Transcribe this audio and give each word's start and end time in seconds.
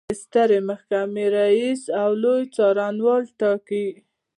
د 0.09 0.13
سترې 0.23 0.59
محکمې 0.69 1.25
رئیس 1.37 1.81
او 2.01 2.09
لوی 2.23 2.43
څارنوال 2.55 3.23
ټاکي. 3.39 3.87